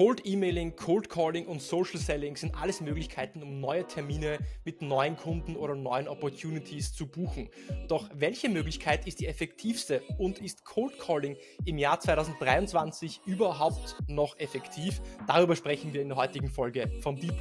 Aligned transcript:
Cold 0.00 0.24
Emailing, 0.24 0.76
Cold 0.76 1.10
Calling 1.10 1.44
und 1.46 1.60
Social 1.60 2.00
Selling 2.00 2.34
sind 2.34 2.54
alles 2.54 2.80
Möglichkeiten, 2.80 3.42
um 3.42 3.60
neue 3.60 3.86
Termine 3.86 4.38
mit 4.64 4.80
neuen 4.80 5.14
Kunden 5.14 5.56
oder 5.56 5.74
neuen 5.74 6.08
Opportunities 6.08 6.94
zu 6.94 7.06
buchen. 7.06 7.50
Doch 7.86 8.08
welche 8.14 8.48
Möglichkeit 8.48 9.06
ist 9.06 9.20
die 9.20 9.26
effektivste 9.26 10.00
und 10.16 10.38
ist 10.38 10.64
Cold 10.64 10.98
Calling 10.98 11.36
im 11.66 11.76
Jahr 11.76 12.00
2023 12.00 13.20
überhaupt 13.26 13.96
noch 14.08 14.38
effektiv? 14.38 15.02
Darüber 15.26 15.54
sprechen 15.54 15.92
wir 15.92 16.00
in 16.00 16.08
der 16.08 16.16
heutigen 16.16 16.48
Folge 16.48 16.90
vom 17.02 17.16
Deal 17.16 17.34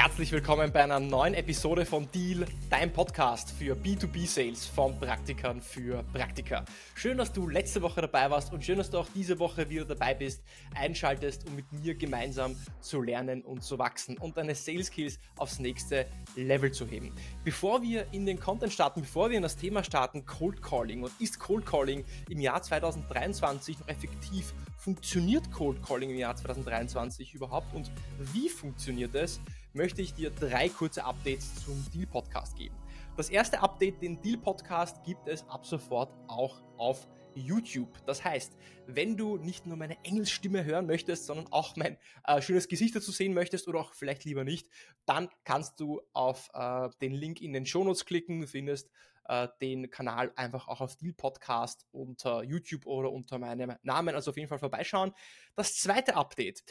Herzlich 0.00 0.30
willkommen 0.30 0.70
bei 0.70 0.84
einer 0.84 1.00
neuen 1.00 1.34
Episode 1.34 1.84
von 1.84 2.08
Deal, 2.12 2.46
dein 2.70 2.92
Podcast 2.92 3.50
für 3.50 3.74
B2B-Sales 3.74 4.64
von 4.64 4.96
Praktikern 4.96 5.60
für 5.60 6.04
Praktika. 6.12 6.64
Schön, 6.94 7.18
dass 7.18 7.32
du 7.32 7.48
letzte 7.48 7.82
Woche 7.82 8.02
dabei 8.02 8.30
warst 8.30 8.52
und 8.52 8.64
schön, 8.64 8.78
dass 8.78 8.90
du 8.90 8.98
auch 8.98 9.08
diese 9.12 9.40
Woche 9.40 9.68
wieder 9.68 9.84
dabei 9.84 10.14
bist, 10.14 10.44
einschaltest, 10.72 11.48
um 11.48 11.56
mit 11.56 11.72
mir 11.72 11.96
gemeinsam 11.96 12.54
zu 12.80 13.02
lernen 13.02 13.42
und 13.42 13.64
zu 13.64 13.76
wachsen 13.80 14.16
und 14.18 14.36
deine 14.36 14.54
Sales 14.54 14.86
Skills 14.86 15.18
aufs 15.36 15.58
nächste 15.58 16.06
Level 16.36 16.70
zu 16.70 16.86
heben. 16.86 17.12
Bevor 17.42 17.82
wir 17.82 18.06
in 18.12 18.24
den 18.24 18.38
Content 18.38 18.72
starten, 18.72 19.00
bevor 19.00 19.30
wir 19.30 19.36
in 19.36 19.42
das 19.42 19.56
Thema 19.56 19.82
starten, 19.82 20.24
Cold 20.24 20.62
Calling 20.62 21.02
und 21.02 21.12
ist 21.18 21.40
Cold 21.40 21.66
Calling 21.66 22.04
im 22.30 22.40
Jahr 22.40 22.62
2023 22.62 23.80
noch 23.80 23.88
effektiv? 23.88 24.54
Funktioniert 24.76 25.50
Cold 25.50 25.82
Calling 25.82 26.10
im 26.10 26.18
Jahr 26.18 26.36
2023 26.36 27.34
überhaupt 27.34 27.74
und 27.74 27.90
wie 28.32 28.48
funktioniert 28.48 29.16
es? 29.16 29.40
Möchte 29.78 30.02
ich 30.02 30.12
dir 30.12 30.30
drei 30.30 30.68
kurze 30.68 31.04
Updates 31.04 31.64
zum 31.64 31.86
Deal 31.94 32.04
Podcast 32.04 32.56
geben. 32.56 32.74
Das 33.16 33.30
erste 33.30 33.60
Update, 33.60 34.02
den 34.02 34.20
Deal 34.20 34.36
Podcast, 34.36 35.04
gibt 35.04 35.28
es 35.28 35.48
ab 35.48 35.64
sofort 35.64 36.12
auch 36.26 36.60
auf 36.76 37.06
YouTube. 37.36 37.88
Das 38.04 38.24
heißt, 38.24 38.56
wenn 38.88 39.16
du 39.16 39.36
nicht 39.36 39.66
nur 39.66 39.76
meine 39.76 39.96
Engelsstimme 40.04 40.64
hören 40.64 40.86
möchtest, 40.86 41.26
sondern 41.26 41.46
auch 41.52 41.76
mein 41.76 41.96
äh, 42.24 42.42
schönes 42.42 42.66
Gesicht 42.66 42.96
dazu 42.96 43.12
sehen 43.12 43.34
möchtest 43.34 43.68
oder 43.68 43.78
auch 43.78 43.94
vielleicht 43.94 44.24
lieber 44.24 44.42
nicht, 44.42 44.68
dann 45.06 45.28
kannst 45.44 45.78
du 45.78 46.02
auf 46.12 46.50
äh, 46.54 46.88
den 47.00 47.12
Link 47.12 47.40
in 47.40 47.52
den 47.52 47.64
Shownotes 47.64 48.04
klicken. 48.04 48.48
Findest 48.48 48.90
äh, 49.28 49.46
den 49.60 49.90
Kanal 49.90 50.32
einfach 50.34 50.66
auch 50.66 50.80
auf 50.80 50.96
Deal 50.96 51.12
Podcast 51.12 51.86
unter 51.92 52.42
YouTube 52.42 52.84
oder 52.84 53.12
unter 53.12 53.38
meinem 53.38 53.76
Namen. 53.82 54.16
Also 54.16 54.32
auf 54.32 54.36
jeden 54.36 54.48
Fall 54.48 54.58
vorbeischauen. 54.58 55.12
Das 55.54 55.76
zweite 55.76 56.16
Update 56.16 56.64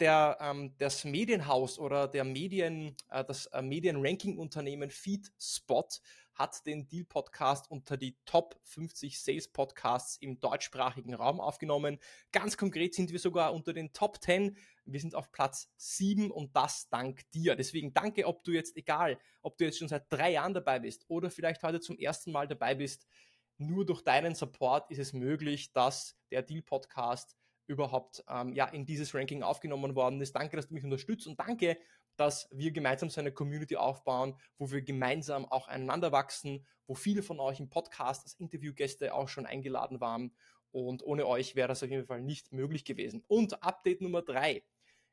der, 0.00 0.38
ähm, 0.40 0.74
das 0.78 1.04
Medienhaus 1.04 1.78
oder 1.78 2.08
der 2.08 2.24
Medien, 2.24 2.96
äh, 3.10 3.24
das 3.24 3.46
äh, 3.46 3.62
Medienranking-Unternehmen 3.62 4.90
FeedSpot 4.90 6.00
hat 6.38 6.64
den 6.66 6.86
Deal 6.88 7.04
Podcast 7.04 7.68
unter 7.68 7.96
die 7.96 8.16
Top 8.24 8.60
50 8.62 9.20
Sales 9.20 9.48
Podcasts 9.48 10.16
im 10.18 10.38
deutschsprachigen 10.40 11.14
Raum 11.14 11.40
aufgenommen. 11.40 11.98
Ganz 12.30 12.56
konkret 12.56 12.94
sind 12.94 13.10
wir 13.10 13.18
sogar 13.18 13.52
unter 13.52 13.72
den 13.72 13.92
Top 13.92 14.22
10. 14.22 14.56
Wir 14.84 15.00
sind 15.00 15.16
auf 15.16 15.32
Platz 15.32 15.68
7 15.76 16.30
und 16.30 16.54
das 16.54 16.88
dank 16.90 17.28
dir. 17.32 17.56
Deswegen 17.56 17.92
danke, 17.92 18.26
ob 18.26 18.44
du 18.44 18.52
jetzt, 18.52 18.76
egal, 18.76 19.18
ob 19.42 19.58
du 19.58 19.64
jetzt 19.64 19.78
schon 19.78 19.88
seit 19.88 20.12
drei 20.12 20.30
Jahren 20.30 20.54
dabei 20.54 20.78
bist 20.78 21.04
oder 21.08 21.28
vielleicht 21.28 21.64
heute 21.64 21.80
zum 21.80 21.98
ersten 21.98 22.30
Mal 22.30 22.46
dabei 22.46 22.76
bist, 22.76 23.08
nur 23.56 23.84
durch 23.84 24.02
deinen 24.02 24.36
Support 24.36 24.88
ist 24.92 24.98
es 24.98 25.12
möglich, 25.12 25.72
dass 25.72 26.16
der 26.30 26.42
Deal 26.42 26.62
Podcast 26.62 27.36
überhaupt 27.68 28.24
ähm, 28.28 28.52
ja, 28.54 28.66
in 28.66 28.86
dieses 28.86 29.14
Ranking 29.14 29.42
aufgenommen 29.42 29.94
worden 29.94 30.20
ist. 30.20 30.34
Danke, 30.34 30.56
dass 30.56 30.68
du 30.68 30.74
mich 30.74 30.84
unterstützt 30.84 31.26
und 31.26 31.38
danke, 31.38 31.78
dass 32.16 32.48
wir 32.50 32.72
gemeinsam 32.72 33.10
so 33.10 33.20
eine 33.20 33.30
Community 33.30 33.76
aufbauen, 33.76 34.34
wo 34.58 34.70
wir 34.72 34.82
gemeinsam 34.82 35.44
auch 35.44 35.68
einander 35.68 36.10
wachsen, 36.10 36.66
wo 36.86 36.94
viele 36.94 37.22
von 37.22 37.38
euch 37.38 37.60
im 37.60 37.68
Podcast 37.68 38.24
als 38.24 38.34
Interviewgäste 38.34 39.14
auch 39.14 39.28
schon 39.28 39.46
eingeladen 39.46 40.00
waren. 40.00 40.34
Und 40.72 41.02
ohne 41.04 41.26
euch 41.26 41.54
wäre 41.54 41.68
das 41.68 41.82
auf 41.82 41.90
jeden 41.90 42.06
Fall 42.06 42.22
nicht 42.22 42.52
möglich 42.52 42.84
gewesen. 42.84 43.22
Und 43.28 43.62
Update 43.62 44.00
Nummer 44.00 44.22
drei. 44.22 44.64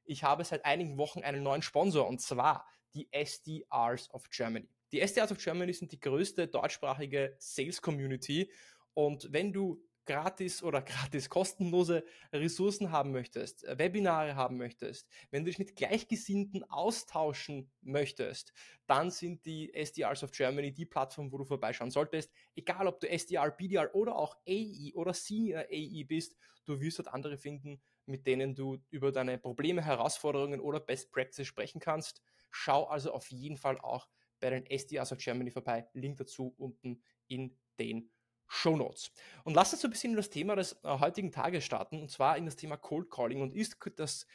Ich 0.04 0.24
habe 0.24 0.44
seit 0.44 0.66
einigen 0.66 0.98
Wochen 0.98 1.22
einen 1.22 1.44
neuen 1.44 1.62
Sponsor 1.62 2.08
und 2.08 2.22
zwar 2.22 2.68
die 2.94 3.08
SDRs 3.12 4.10
of 4.14 4.30
Germany. 4.30 4.70
Die 4.92 5.02
SDRs 5.02 5.32
of 5.32 5.38
Germany 5.38 5.74
sind 5.74 5.92
die 5.92 6.00
größte 6.00 6.48
deutschsprachige 6.48 7.36
Sales 7.38 7.82
Community. 7.82 8.52
Und 8.94 9.32
wenn 9.34 9.52
du 9.52 9.84
gratis 10.06 10.64
oder 10.64 10.82
gratis 10.82 11.30
kostenlose 11.30 12.04
Ressourcen 12.32 12.92
haben 12.92 13.12
möchtest, 13.12 13.64
äh, 13.66 13.78
Webinare 13.78 14.36
haben 14.36 14.58
möchtest, 14.58 15.08
wenn 15.32 15.44
du 15.44 15.50
dich 15.50 15.60
mit 15.60 15.76
Gleichgesinnten 15.76 16.64
austauschen 16.70 17.72
möchtest, 17.82 18.54
dann 18.88 19.12
sind 19.12 19.46
die 19.46 19.74
SDRs 19.74 20.24
of 20.24 20.32
Germany 20.32 20.72
die 20.74 20.86
Plattform, 20.86 21.32
wo 21.32 21.38
du 21.38 21.46
vorbeischauen 21.46 21.92
solltest. 21.92 22.32
Egal, 22.56 22.88
ob 22.88 23.00
du 23.00 23.10
SDR, 23.10 23.50
BDR 23.52 23.94
oder 23.96 24.16
auch 24.16 24.38
AE 24.48 24.94
oder 24.96 25.14
Senior 25.14 25.66
AE 25.70 26.04
bist, 26.04 26.36
du 26.66 26.80
wirst 26.80 27.00
dort 27.00 27.08
andere 27.10 27.38
finden, 27.38 27.82
mit 28.06 28.28
denen 28.28 28.56
du 28.56 28.78
über 28.90 29.12
deine 29.12 29.38
Probleme, 29.38 29.84
Herausforderungen 29.84 30.60
oder 30.60 30.80
Best 30.80 31.12
Practices 31.12 31.48
sprechen 31.48 31.80
kannst. 31.80 32.22
Schau 32.52 32.86
also 32.86 33.12
auf 33.12 33.32
jeden 33.32 33.58
Fall 33.58 33.80
auch 33.80 34.08
bei 34.40 34.50
den 34.50 34.66
SDRs 34.66 35.12
of 35.12 35.18
Germany 35.18 35.50
vorbei. 35.50 35.88
Link 35.94 36.18
dazu 36.18 36.54
unten 36.58 37.02
in 37.28 37.58
den 37.80 38.12
Show 38.48 38.78
Notes. 38.78 39.12
Und 39.44 39.54
lass 39.54 39.74
uns 39.74 39.82
so 39.82 39.88
ein 39.88 39.92
bisschen 39.92 40.12
in 40.12 40.18
das 40.18 40.30
Thema 40.30 40.56
des 40.56 40.74
äh, 40.84 41.00
heutigen 41.00 41.32
Tages 41.32 41.64
starten, 41.64 42.02
und 42.02 42.12
zwar 42.12 42.38
in 42.38 42.46
das 42.46 42.56
Thema 42.56 42.78
Cold 42.78 43.10
Calling. 43.10 43.42
Und 43.42 43.54
ist 43.54 43.78
das 43.98 44.28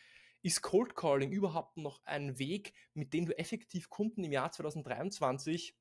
ist 0.43 0.63
Cold 0.63 0.97
Calling 0.97 1.33
überhaupt 1.33 1.77
noch 1.77 2.03
ein 2.05 2.39
Weg, 2.39 2.73
mit 2.95 3.13
dem 3.13 3.27
du 3.27 3.39
effektiv 3.39 3.91
Kunden 3.91 4.25
im 4.25 4.33
Jahr 4.33 4.51
2023 4.51 5.77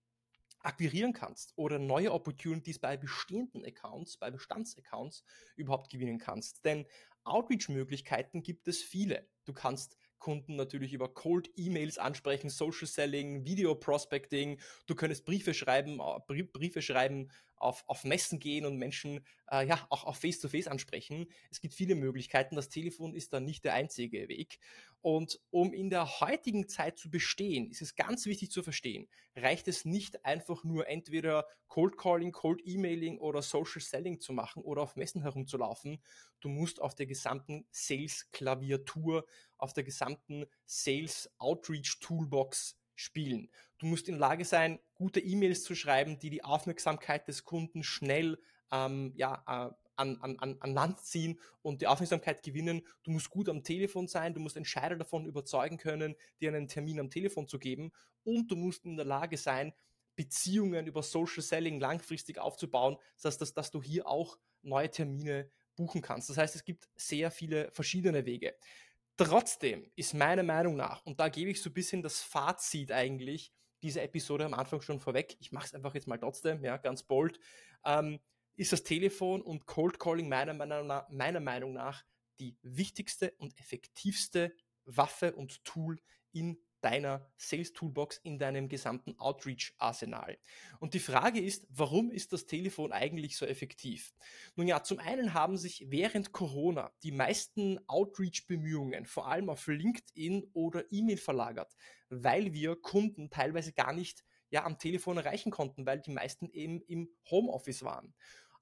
akquirieren 0.61 1.13
kannst 1.13 1.53
oder 1.55 1.79
neue 1.79 2.11
Opportunities 2.11 2.79
bei 2.79 2.97
bestehenden 2.97 3.63
Accounts, 3.65 4.17
bei 4.17 4.29
Bestandsaccounts 4.29 5.23
überhaupt 5.55 5.89
gewinnen 5.89 6.17
kannst? 6.17 6.65
Denn 6.65 6.85
Outreach-Möglichkeiten 7.23 8.43
gibt 8.43 8.67
es 8.67 8.81
viele. 8.81 9.29
Du 9.45 9.53
kannst 9.53 9.97
Kunden 10.19 10.57
natürlich 10.57 10.93
über 10.93 11.13
Cold 11.13 11.49
E-Mails 11.55 11.97
ansprechen, 11.97 12.49
Social 12.49 12.87
Selling, 12.87 13.45
Video 13.45 13.73
Prospecting. 13.75 14.59
Du 14.85 14.95
könntest 14.95 15.25
Briefe 15.25 15.53
schreiben, 15.53 16.01
äh, 16.01 16.43
Briefe 16.43 16.81
schreiben, 16.81 17.31
auf, 17.59 17.83
auf 17.87 18.03
Messen 18.03 18.39
gehen 18.39 18.65
und 18.65 18.77
Menschen 18.77 19.25
äh, 19.51 19.67
ja 19.67 19.85
auch 19.89 20.05
auf 20.05 20.17
Face-to-Face 20.17 20.65
-face 20.65 20.69
ansprechen. 20.69 21.27
Es 21.51 21.61
gibt 21.61 21.73
viele 21.73 21.95
Möglichkeiten. 21.95 22.55
Das 22.55 22.69
Telefon 22.69 23.13
ist 23.13 23.33
dann 23.33 23.45
nicht 23.45 23.65
der 23.65 23.73
einzige 23.73 24.27
Weg. 24.29 24.59
Und 25.01 25.39
um 25.49 25.73
in 25.73 25.89
der 25.89 26.19
heutigen 26.19 26.67
Zeit 26.67 26.97
zu 26.97 27.09
bestehen, 27.09 27.69
ist 27.69 27.81
es 27.81 27.95
ganz 27.95 28.25
wichtig 28.25 28.51
zu 28.51 28.63
verstehen, 28.63 29.07
reicht 29.35 29.67
es 29.67 29.85
nicht 29.85 30.25
einfach 30.25 30.63
nur 30.63 30.87
entweder 30.87 31.45
Cold 31.67 31.97
Calling, 31.97 32.31
Cold 32.31 32.61
Emailing 32.65 33.19
oder 33.19 33.41
Social 33.41 33.81
Selling 33.81 34.19
zu 34.19 34.33
machen 34.33 34.63
oder 34.63 34.81
auf 34.81 34.95
Messen 34.95 35.21
herumzulaufen. 35.21 36.01
Du 36.41 36.49
musst 36.49 36.81
auf 36.81 36.95
der 36.95 37.05
gesamten 37.05 37.65
Sales-Klaviatur, 37.71 39.25
auf 39.57 39.73
der 39.73 39.83
gesamten 39.83 40.45
Sales-Outreach-Toolbox 40.65 42.77
spielen. 42.95 43.49
Du 43.79 43.85
musst 43.85 44.09
in 44.09 44.19
Lage 44.19 44.45
sein, 44.45 44.79
gute 44.93 45.19
E-Mails 45.19 45.63
zu 45.63 45.73
schreiben, 45.73 46.19
die 46.19 46.29
die 46.29 46.43
Aufmerksamkeit 46.43 47.27
des 47.27 47.45
Kunden 47.45 47.81
schnell 47.81 48.37
ähm, 48.71 49.13
ja, 49.15 49.43
äh, 49.47 49.73
an, 49.95 50.17
an, 50.21 50.57
an 50.59 50.73
Land 50.73 50.99
ziehen 51.01 51.39
und 51.61 51.81
die 51.81 51.87
Aufmerksamkeit 51.87 52.43
gewinnen. 52.43 52.85
Du 53.03 53.11
musst 53.11 53.29
gut 53.29 53.49
am 53.49 53.63
Telefon 53.63 54.07
sein, 54.07 54.33
du 54.33 54.39
musst 54.39 54.57
Entscheider 54.57 54.95
davon 54.95 55.25
überzeugen 55.25 55.77
können, 55.77 56.15
dir 56.39 56.49
einen 56.49 56.67
Termin 56.67 56.99
am 56.99 57.09
Telefon 57.09 57.47
zu 57.47 57.59
geben 57.59 57.91
und 58.23 58.49
du 58.51 58.55
musst 58.55 58.85
in 58.85 58.95
der 58.95 59.05
Lage 59.05 59.37
sein, 59.37 59.73
Beziehungen 60.15 60.85
über 60.85 61.01
Social 61.01 61.41
Selling 61.41 61.79
langfristig 61.79 62.39
aufzubauen, 62.39 62.97
das 63.15 63.25
heißt, 63.25 63.41
dass, 63.41 63.53
dass 63.53 63.71
du 63.71 63.81
hier 63.81 64.07
auch 64.07 64.37
neue 64.61 64.91
Termine 64.91 65.49
buchen 65.77 66.01
kannst. 66.01 66.29
Das 66.29 66.37
heißt, 66.37 66.55
es 66.55 66.65
gibt 66.65 66.89
sehr 66.97 67.31
viele 67.31 67.71
verschiedene 67.71 68.25
Wege. 68.25 68.53
Trotzdem 69.15 69.89
ist 69.95 70.13
meiner 70.13 70.43
Meinung 70.43 70.75
nach, 70.75 71.05
und 71.05 71.19
da 71.21 71.29
gebe 71.29 71.51
ich 71.51 71.61
so 71.61 71.69
ein 71.69 71.73
bisschen 71.73 72.01
das 72.01 72.21
Fazit 72.21 72.91
eigentlich 72.91 73.53
dieser 73.81 74.03
Episode 74.03 74.45
am 74.45 74.53
Anfang 74.53 74.81
schon 74.81 74.99
vorweg, 74.99 75.37
ich 75.39 75.51
mache 75.51 75.67
es 75.67 75.73
einfach 75.73 75.93
jetzt 75.93 76.07
mal 76.07 76.17
trotzdem, 76.17 76.63
ja, 76.63 76.77
ganz 76.77 77.03
bold, 77.03 77.39
ähm, 77.85 78.19
ist 78.55 78.73
das 78.73 78.83
Telefon 78.83 79.41
und 79.41 79.65
Cold 79.65 79.99
Calling 79.99 80.27
meiner 80.27 80.53
Meinung, 80.53 80.87
nach, 80.87 81.09
meiner 81.09 81.39
Meinung 81.39 81.73
nach 81.73 82.03
die 82.39 82.57
wichtigste 82.61 83.33
und 83.37 83.57
effektivste 83.59 84.53
Waffe 84.85 85.33
und 85.35 85.63
Tool 85.63 85.99
in 86.31 86.57
deiner 86.81 87.29
Sales 87.37 87.73
Toolbox 87.73 88.17
in 88.23 88.39
deinem 88.39 88.69
gesamten 88.69 89.17
Outreach 89.17 89.73
Arsenal. 89.77 90.37
Und 90.79 90.93
die 90.93 90.99
Frage 90.99 91.39
ist, 91.39 91.67
warum 91.69 92.11
ist 92.11 92.33
das 92.33 92.45
Telefon 92.45 92.91
eigentlich 92.91 93.37
so 93.37 93.45
effektiv? 93.45 94.13
Nun 94.55 94.67
ja, 94.67 94.83
zum 94.83 94.99
einen 94.99 95.33
haben 95.33 95.57
sich 95.57 95.85
während 95.89 96.31
Corona 96.31 96.91
die 97.03 97.11
meisten 97.11 97.79
Outreach 97.87 98.47
Bemühungen 98.47 99.05
vor 99.05 99.27
allem 99.27 99.49
auf 99.49 99.67
LinkedIn 99.67 100.49
oder 100.53 100.83
E-Mail 100.91 101.17
verlagert, 101.17 101.75
weil 102.09 102.53
wir 102.53 102.75
Kunden 102.75 103.29
teilweise 103.29 103.73
gar 103.73 103.93
nicht 103.93 104.23
ja 104.51 104.65
am 104.65 104.77
Telefon 104.77 105.17
erreichen 105.17 105.51
konnten, 105.51 105.85
weil 105.85 105.99
die 105.99 106.11
meisten 106.11 106.49
eben 106.51 106.81
im 106.81 107.09
Homeoffice 107.29 107.83
waren. 107.83 108.13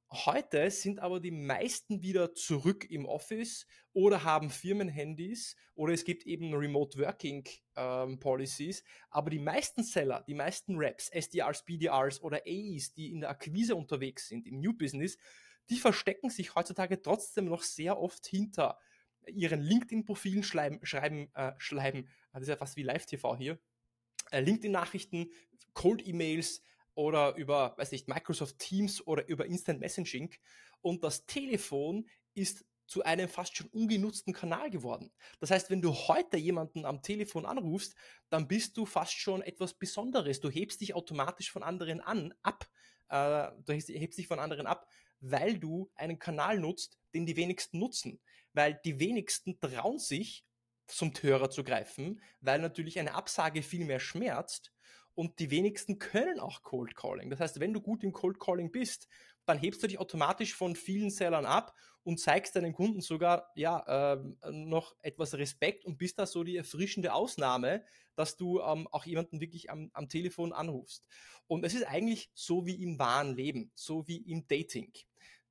Heute 0.09 0.71
sind 0.71 1.00
aber 1.00 1.19
die 1.19 1.31
meisten 1.31 2.01
wieder 2.01 2.33
zurück 2.33 2.89
im 2.89 3.06
Office 3.06 3.68
oder 3.92 4.24
haben 4.24 4.50
Firmenhandys 4.50 5.57
oder 5.75 5.94
es 5.94 6.06
gibt 6.06 6.25
eben 6.25 6.54
Remote 6.54 6.98
Working 6.98 7.44
ähm, 7.75 8.18
Policies. 8.18 8.86
Aber 9.09 9.30
die 9.30 9.39
meisten 9.39 9.83
Seller, 9.83 10.24
die 10.25 10.33
meisten 10.33 10.77
Reps, 10.77 11.09
SDRs, 11.09 11.65
BDRs 11.65 12.21
oder 12.21 12.38
AEs, 12.48 12.94
die 12.94 13.12
in 13.12 13.19
der 13.19 13.31
Akquise 13.31 13.75
unterwegs 13.75 14.30
sind, 14.30 14.48
im 14.48 14.62
New 14.62 14.71
Business, 14.71 15.18
die 15.69 15.77
verstecken 15.77 16.30
sich 16.30 16.56
heutzutage 16.56 17.01
trotzdem 17.01 17.45
noch 17.45 17.63
sehr 17.63 18.00
oft 18.00 18.25
hinter 18.27 18.80
ihren 19.27 19.62
LinkedIn-Profilen 19.62 20.44
schreiben, 20.44 20.80
schreiben, 20.83 21.30
äh, 21.36 21.51
schreiben, 21.57 22.07
das 22.31 22.44
ist 22.44 22.48
ja 22.48 22.56
fast 22.56 22.77
wie 22.77 22.83
Live-TV 22.83 23.36
hier, 23.36 23.59
äh, 24.31 24.39
LinkedIn-Nachrichten, 24.39 25.31
Cold-E-Mails, 25.74 26.63
oder 26.97 27.35
über, 27.35 27.75
weiß 27.77 27.91
nicht, 27.91 28.07
Microsoft 28.07 28.57
Teams 28.57 29.05
oder 29.05 29.27
über 29.27 29.45
Instant 29.45 29.79
Messaging. 29.79 30.33
Und 30.81 31.03
das 31.03 31.27
Telefon 31.27 32.09
ist 32.33 32.65
zu 32.88 33.03
einem 33.03 33.29
fast 33.29 33.55
schon 33.55 33.67
ungenutzten 33.67 34.33
Kanal 34.33 34.71
geworden. 34.71 35.11
Das 35.39 35.51
heißt, 35.51 35.69
wenn 35.69 35.81
du 35.81 35.94
heute 35.94 36.38
jemanden 36.38 36.85
am 36.85 37.03
Telefon 37.03 37.45
anrufst, 37.45 37.94
dann 38.29 38.47
bist 38.47 38.77
du 38.77 38.88
fast 38.88 39.13
schon 39.13 39.44
etwas 39.44 39.75
Besonderes. 39.75 40.39
Du 40.39 40.49
hebst 40.49 40.81
dich 40.81 40.95
automatisch 40.95 41.51
von 41.51 41.61
anderen 41.61 42.01
an, 42.01 42.33
ab. 42.41 42.67
Äh, 43.09 43.51
du 43.63 43.73
hebst 43.73 44.17
dich 44.17 44.27
von 44.27 44.39
anderen 44.39 44.65
ab, 44.65 44.89
weil 45.19 45.59
du 45.59 45.91
einen 45.94 46.17
Kanal 46.17 46.57
nutzt, 46.59 46.97
den 47.13 47.27
die 47.27 47.35
wenigsten 47.35 47.77
nutzen. 47.77 48.19
Weil 48.53 48.79
die 48.83 48.99
wenigsten 48.99 49.59
trauen 49.59 49.99
sich, 49.99 50.45
zum 50.88 51.11
Hörer 51.21 51.49
zu 51.51 51.63
greifen, 51.63 52.21
weil 52.39 52.59
natürlich 52.59 52.97
eine 52.97 53.13
Absage 53.13 53.61
viel 53.61 53.85
mehr 53.85 53.99
schmerzt 53.99 54.71
und 55.18 55.40
die 55.40 55.50
wenigsten 55.50 55.98
können 55.98 56.40
auch 56.40 56.62
Cold 56.62 56.96
Calling. 56.96 57.31
Das 57.31 57.40
heißt, 57.40 57.60
wenn 57.60 57.74
du 57.74 57.81
gut 57.81 58.04
im 58.04 58.12
Cold 58.12 58.40
Calling 58.40 58.72
bist, 58.72 59.08
dann 59.48 59.58
hebst 59.58 59.81
du 59.81 59.88
dich 59.88 59.98
automatisch 59.98 60.54
von 60.54 60.75
vielen 60.75 61.10
Sellern 61.10 61.48
ab 61.48 61.74
und 62.04 62.19
zeigst 62.19 62.56
deinen 62.56 62.72
Kunden 62.72 63.02
sogar 63.02 63.52
ja 63.56 64.14
äh, 64.14 64.52
noch 64.52 64.96
etwas 65.02 65.34
Respekt 65.34 65.86
und 65.86 65.98
bist 65.98 66.19
da 66.19 66.28
so 66.28 66.44
die 66.44 66.56
erfrischende 66.56 67.14
Ausnahme, 67.14 67.84
dass 68.14 68.38
du 68.38 68.62
ähm, 68.62 68.88
auch 68.92 69.06
jemanden 69.06 69.42
wirklich 69.42 69.72
am, 69.72 69.90
am 69.94 70.08
Telefon 70.08 70.54
anrufst. 70.54 71.08
Und 71.48 71.66
es 71.66 71.74
ist 71.74 71.88
eigentlich 71.88 72.30
so 72.36 72.68
wie 72.68 72.84
im 72.84 73.00
wahren 73.00 73.36
Leben, 73.36 73.72
so 73.74 74.08
wie 74.08 74.18
im 74.18 74.46
Dating. 74.48 74.94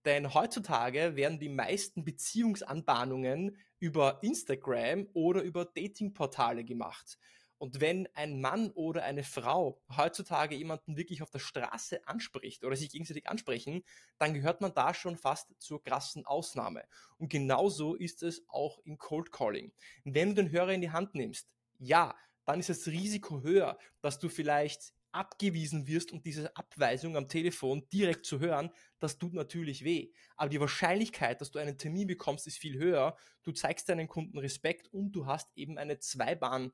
Denn 0.04 0.32
heutzutage 0.32 1.16
werden 1.16 1.40
die 1.40 1.48
meisten 1.48 2.04
Beziehungsanbahnungen 2.04 3.56
über 3.80 4.20
Instagram 4.22 5.08
oder 5.12 5.42
über 5.42 5.64
Datingportale 5.64 6.62
gemacht. 6.62 7.18
Und 7.58 7.80
wenn 7.80 8.06
ein 8.14 8.40
Mann 8.40 8.70
oder 8.72 9.02
eine 9.04 9.24
Frau 9.24 9.80
heutzutage 9.96 10.54
jemanden 10.54 10.96
wirklich 10.96 11.22
auf 11.22 11.30
der 11.30 11.38
Straße 11.38 12.06
anspricht 12.06 12.64
oder 12.64 12.76
sich 12.76 12.90
gegenseitig 12.90 13.28
ansprechen, 13.28 13.82
dann 14.18 14.34
gehört 14.34 14.60
man 14.60 14.74
da 14.74 14.92
schon 14.92 15.16
fast 15.16 15.48
zur 15.58 15.82
krassen 15.82 16.26
Ausnahme. 16.26 16.84
Und 17.18 17.30
genauso 17.30 17.94
ist 17.94 18.22
es 18.22 18.44
auch 18.48 18.78
im 18.84 18.98
Cold 18.98 19.32
Calling. 19.32 19.72
Wenn 20.04 20.30
du 20.30 20.42
den 20.42 20.50
Hörer 20.50 20.72
in 20.72 20.82
die 20.82 20.90
Hand 20.90 21.14
nimmst, 21.14 21.48
ja, 21.78 22.14
dann 22.44 22.60
ist 22.60 22.68
das 22.68 22.86
Risiko 22.86 23.42
höher, 23.42 23.78
dass 24.02 24.18
du 24.18 24.28
vielleicht 24.28 24.92
abgewiesen 25.16 25.86
wirst 25.86 26.12
und 26.12 26.26
diese 26.26 26.54
Abweisung 26.56 27.16
am 27.16 27.28
Telefon 27.28 27.88
direkt 27.90 28.26
zu 28.26 28.38
hören, 28.38 28.70
das 28.98 29.18
tut 29.18 29.32
natürlich 29.32 29.82
weh. 29.82 30.12
Aber 30.36 30.50
die 30.50 30.60
Wahrscheinlichkeit, 30.60 31.40
dass 31.40 31.50
du 31.50 31.58
einen 31.58 31.78
Termin 31.78 32.06
bekommst, 32.06 32.46
ist 32.46 32.58
viel 32.58 32.78
höher. 32.78 33.16
Du 33.42 33.52
zeigst 33.52 33.88
deinen 33.88 34.08
Kunden 34.08 34.38
Respekt 34.38 34.92
und 34.92 35.12
du 35.12 35.26
hast 35.26 35.48
eben 35.56 35.78
eine 35.78 35.98
Zweibahn 35.98 36.72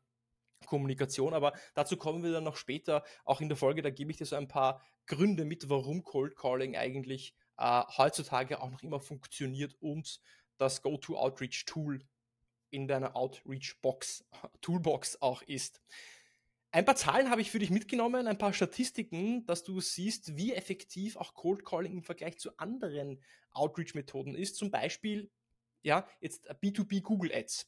Kommunikation, 0.66 1.34
aber 1.34 1.52
dazu 1.74 1.96
kommen 1.96 2.22
wir 2.22 2.32
dann 2.32 2.44
noch 2.44 2.56
später, 2.56 3.04
auch 3.24 3.40
in 3.40 3.48
der 3.48 3.56
Folge, 3.56 3.82
da 3.82 3.90
gebe 3.90 4.10
ich 4.10 4.16
dir 4.16 4.26
so 4.26 4.36
ein 4.36 4.48
paar 4.48 4.80
Gründe 5.06 5.44
mit, 5.44 5.68
warum 5.68 6.04
Cold 6.04 6.36
Calling 6.36 6.76
eigentlich 6.76 7.34
äh, 7.58 7.82
heutzutage 7.96 8.60
auch 8.60 8.70
noch 8.70 8.82
immer 8.82 9.00
funktioniert 9.00 9.76
und 9.80 10.20
das 10.58 10.82
Go-To-Outreach-Tool 10.82 12.00
in 12.70 12.88
deiner 12.88 13.16
Outreach-Box, 13.16 14.24
Toolbox 14.60 15.20
auch 15.20 15.42
ist. 15.42 15.80
Ein 16.74 16.86
paar 16.86 16.96
Zahlen 16.96 17.28
habe 17.28 17.42
ich 17.42 17.50
für 17.50 17.58
dich 17.58 17.68
mitgenommen, 17.68 18.26
ein 18.26 18.38
paar 18.38 18.54
Statistiken, 18.54 19.44
dass 19.44 19.62
du 19.62 19.80
siehst, 19.80 20.36
wie 20.36 20.54
effektiv 20.54 21.16
auch 21.16 21.34
Cold 21.34 21.66
Calling 21.66 21.92
im 21.92 22.02
Vergleich 22.02 22.38
zu 22.38 22.56
anderen 22.56 23.22
Outreach-Methoden 23.50 24.34
ist. 24.34 24.56
Zum 24.56 24.70
Beispiel, 24.70 25.30
ja, 25.82 26.08
jetzt 26.20 26.50
B2B 26.50 27.02
Google 27.02 27.30
Ads. 27.34 27.66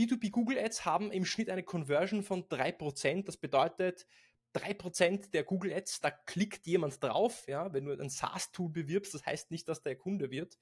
B2B 0.00 0.30
Google 0.30 0.58
Ads 0.58 0.86
haben 0.86 1.12
im 1.12 1.26
Schnitt 1.26 1.50
eine 1.50 1.62
Conversion 1.62 2.22
von 2.22 2.44
3%. 2.44 3.24
Das 3.24 3.36
bedeutet, 3.36 4.06
3% 4.54 5.30
der 5.30 5.44
Google 5.44 5.74
Ads, 5.74 6.00
da 6.00 6.10
klickt 6.10 6.66
jemand 6.66 7.02
drauf, 7.02 7.44
ja, 7.46 7.72
wenn 7.72 7.84
du 7.84 7.92
ein 7.92 8.08
SaaS-Tool 8.08 8.70
bewirbst, 8.70 9.12
das 9.12 9.26
heißt 9.26 9.50
nicht, 9.50 9.68
dass 9.68 9.82
der 9.82 9.96
Kunde 9.96 10.30
wird. 10.30 10.58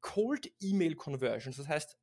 Cold 0.00 0.50
Email 0.60 0.94
Conversions, 0.94 1.58
das 1.58 1.68
heißt, 1.68 1.98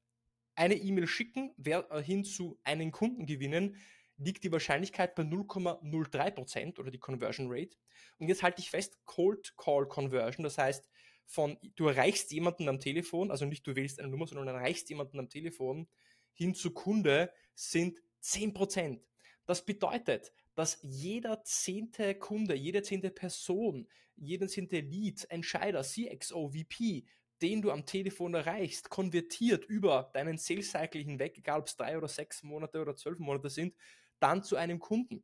eine 0.56 0.76
E-Mail 0.76 1.08
schicken, 1.08 1.54
wer, 1.58 1.90
äh, 1.92 2.04
hin 2.04 2.24
zu 2.24 2.60
einen 2.64 2.92
Kunden 2.92 3.26
gewinnen, 3.26 3.78
liegt 4.18 4.44
die 4.44 4.52
Wahrscheinlichkeit 4.52 5.16
bei 5.16 5.24
0,03% 5.24 6.80
oder 6.80 6.92
die 6.92 7.00
Conversion 7.00 7.48
Rate. 7.50 7.76
Und 8.20 8.30
jetzt 8.30 8.44
halte 8.44 8.62
ich 8.62 8.70
fest, 8.70 8.98
Cold 9.06 9.58
Call 9.58 9.88
Conversion, 9.88 10.44
das 10.44 10.58
heißt, 10.58 10.88
von, 11.26 11.58
du 11.76 11.88
erreichst 11.88 12.32
jemanden 12.32 12.70
am 12.70 12.80
Telefon, 12.80 13.32
also 13.32 13.46
nicht 13.46 13.66
du 13.66 13.76
wählst 13.76 14.00
eine 14.00 14.10
Nummer, 14.10 14.28
sondern 14.28 14.48
erreichst 14.48 14.90
jemanden 14.90 15.20
am 15.20 15.28
Telefon, 15.28 15.88
hin 16.36 16.54
zu 16.54 16.72
Kunde 16.72 17.32
sind 17.56 18.00
10%. 18.22 19.00
Das 19.48 19.66
bedeutet, 19.66 20.32
dass 20.54 20.80
jeder 20.84 21.44
zehnte 21.44 22.16
Kunde, 22.16 22.56
jede 22.56 22.84
zehnte 22.84 23.10
Person, 23.10 23.88
jeder 24.16 24.48
zehnte 24.48 24.80
Lead, 24.80 25.26
Entscheider, 25.30 25.82
CXO, 25.82 26.50
VP, 26.50 27.06
den 27.42 27.62
du 27.62 27.72
am 27.72 27.86
Telefon 27.86 28.34
erreichst, 28.34 28.90
konvertiert 28.90 29.66
über 29.66 30.10
deinen 30.14 30.38
Sales 30.38 30.72
Cycle 30.72 31.02
hinweg, 31.02 31.38
egal 31.38 31.60
ob 31.60 31.68
es 31.68 31.76
drei 31.76 31.98
oder 31.98 32.08
sechs 32.08 32.44
Monate 32.44 32.82
oder 32.82 32.96
zwölf 32.96 33.20
Monate 33.20 33.50
sind, 33.50 33.76
dann 34.20 34.44
zu 34.44 34.56
einem 34.56 34.80
Kunden. 34.80 35.24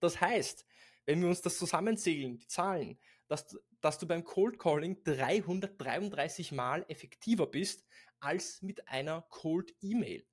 Das 0.00 0.20
heißt, 0.20 0.64
wenn 1.04 1.20
wir 1.20 1.28
uns 1.28 1.42
das 1.42 1.58
zusammenzählen, 1.58 2.38
die 2.38 2.46
Zahlen, 2.46 2.98
dass, 3.28 3.58
dass 3.80 3.98
du 3.98 4.06
beim 4.06 4.24
Cold 4.24 4.58
Calling 4.58 5.02
333 5.04 6.52
Mal 6.52 6.84
effektiver 6.88 7.46
bist 7.46 7.86
als 8.20 8.62
mit 8.62 8.88
einer 8.88 9.22
Cold 9.28 9.74
E-Mail. 9.80 10.26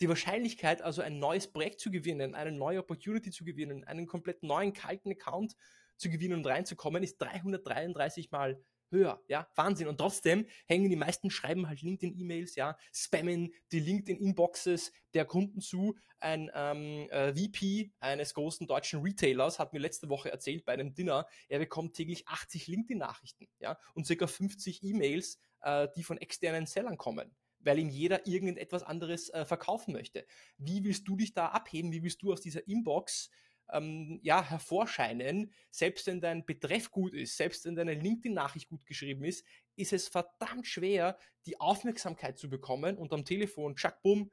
Die 0.00 0.08
Wahrscheinlichkeit, 0.08 0.82
also 0.82 1.02
ein 1.02 1.18
neues 1.18 1.50
Projekt 1.50 1.80
zu 1.80 1.90
gewinnen, 1.90 2.34
eine 2.34 2.52
neue 2.52 2.80
Opportunity 2.80 3.30
zu 3.30 3.44
gewinnen, 3.44 3.84
einen 3.84 4.06
komplett 4.06 4.42
neuen 4.42 4.72
kalten 4.72 5.12
Account 5.12 5.56
zu 5.96 6.10
gewinnen 6.10 6.38
und 6.38 6.46
reinzukommen, 6.46 7.02
ist 7.02 7.18
333 7.18 8.30
mal 8.30 8.62
höher. 8.90 9.22
Ja, 9.28 9.48
Wahnsinn. 9.54 9.88
Und 9.88 9.98
trotzdem 9.98 10.46
hängen 10.66 10.90
die 10.90 10.96
meisten 10.96 11.30
schreiben 11.30 11.68
halt 11.68 11.82
LinkedIn-E-Mails, 11.82 12.54
ja, 12.56 12.76
spammen 12.92 13.52
die 13.72 13.80
LinkedIn-Inboxes 13.80 14.92
der 15.14 15.24
Kunden 15.24 15.60
zu. 15.60 15.96
Ein 16.18 16.50
ähm, 16.54 17.08
äh, 17.10 17.32
VP 17.34 17.92
eines 17.98 18.34
großen 18.34 18.66
deutschen 18.66 19.00
Retailers 19.00 19.58
hat 19.58 19.72
mir 19.72 19.78
letzte 19.78 20.10
Woche 20.10 20.30
erzählt 20.30 20.66
bei 20.66 20.74
einem 20.74 20.94
Dinner, 20.94 21.26
er 21.48 21.58
bekommt 21.58 21.94
täglich 21.94 22.28
80 22.28 22.66
LinkedIn-Nachrichten, 22.66 23.48
ja, 23.58 23.78
und 23.94 24.06
circa 24.06 24.26
50 24.26 24.82
E-Mails 24.82 25.38
äh, 25.62 25.88
die 25.96 26.02
von 26.02 26.18
externen 26.18 26.66
Sellern 26.66 26.96
kommen, 26.96 27.34
weil 27.60 27.78
ihm 27.78 27.88
jeder 27.88 28.26
irgendetwas 28.26 28.82
anderes 28.82 29.30
äh, 29.30 29.44
verkaufen 29.44 29.92
möchte. 29.92 30.26
Wie 30.58 30.84
willst 30.84 31.08
du 31.08 31.16
dich 31.16 31.32
da 31.32 31.46
abheben? 31.46 31.92
Wie 31.92 32.02
willst 32.02 32.22
du 32.22 32.32
aus 32.32 32.40
dieser 32.40 32.66
Inbox 32.66 33.30
ähm, 33.72 34.20
ja, 34.22 34.42
hervorscheinen? 34.42 35.52
Selbst 35.70 36.06
wenn 36.06 36.20
dein 36.20 36.44
Betreff 36.44 36.90
gut 36.90 37.14
ist, 37.14 37.36
selbst 37.36 37.64
wenn 37.64 37.74
deine 37.74 37.94
LinkedIn-Nachricht 37.94 38.68
gut 38.68 38.84
geschrieben 38.86 39.24
ist, 39.24 39.44
ist 39.76 39.92
es 39.92 40.08
verdammt 40.08 40.66
schwer, 40.66 41.18
die 41.46 41.60
Aufmerksamkeit 41.60 42.38
zu 42.38 42.48
bekommen 42.48 42.96
und 42.96 43.12
am 43.12 43.24
Telefon, 43.24 43.76
tschack, 43.76 44.02
bumm, 44.02 44.30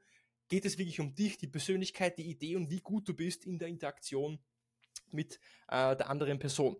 geht 0.48 0.64
es 0.64 0.78
wirklich 0.78 1.00
um 1.00 1.14
dich, 1.14 1.36
die 1.38 1.46
Persönlichkeit, 1.46 2.18
die 2.18 2.28
Idee 2.28 2.56
und 2.56 2.70
wie 2.70 2.80
gut 2.80 3.08
du 3.08 3.14
bist 3.14 3.44
in 3.46 3.58
der 3.58 3.68
Interaktion 3.68 4.38
mit 5.10 5.40
äh, 5.68 5.96
der 5.96 6.10
anderen 6.10 6.38
Person. 6.38 6.76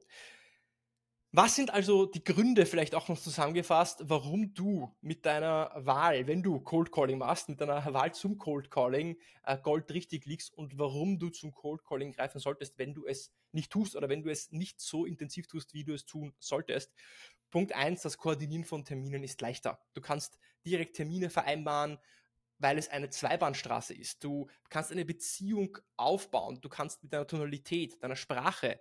Was 1.32 1.56
sind 1.56 1.70
also 1.70 2.06
die 2.06 2.24
Gründe, 2.24 2.64
vielleicht 2.64 2.94
auch 2.94 3.08
noch 3.08 3.20
zusammengefasst, 3.20 4.00
warum 4.08 4.54
du 4.54 4.96
mit 5.02 5.26
deiner 5.26 5.70
Wahl, 5.74 6.26
wenn 6.26 6.42
du 6.42 6.58
Cold 6.60 6.90
Calling 6.90 7.18
machst, 7.18 7.50
mit 7.50 7.60
deiner 7.60 7.92
Wahl 7.92 8.14
zum 8.14 8.38
Cold 8.38 8.70
Calling 8.70 9.18
äh, 9.44 9.58
Gold 9.58 9.90
richtig 9.92 10.24
liegst 10.24 10.54
und 10.54 10.78
warum 10.78 11.18
du 11.18 11.28
zum 11.28 11.52
Cold 11.52 11.84
Calling 11.84 12.12
greifen 12.12 12.38
solltest, 12.38 12.78
wenn 12.78 12.94
du 12.94 13.04
es 13.04 13.30
nicht 13.52 13.70
tust 13.70 13.94
oder 13.94 14.08
wenn 14.08 14.22
du 14.22 14.30
es 14.30 14.52
nicht 14.52 14.80
so 14.80 15.04
intensiv 15.04 15.46
tust, 15.48 15.74
wie 15.74 15.84
du 15.84 15.92
es 15.92 16.06
tun 16.06 16.32
solltest? 16.38 16.94
Punkt 17.50 17.74
eins: 17.74 18.00
das 18.00 18.16
Koordinieren 18.16 18.64
von 18.64 18.86
Terminen 18.86 19.22
ist 19.22 19.42
leichter. 19.42 19.82
Du 19.92 20.00
kannst 20.00 20.38
direkt 20.64 20.96
Termine 20.96 21.28
vereinbaren, 21.28 21.98
weil 22.58 22.78
es 22.78 22.88
eine 22.88 23.10
Zweibahnstraße 23.10 23.94
ist. 23.94 24.24
Du 24.24 24.48
kannst 24.68 24.90
eine 24.92 25.04
Beziehung 25.04 25.78
aufbauen. 25.96 26.60
Du 26.60 26.68
kannst 26.68 27.02
mit 27.02 27.12
deiner 27.12 27.26
Tonalität, 27.26 28.02
deiner 28.02 28.16
Sprache, 28.16 28.80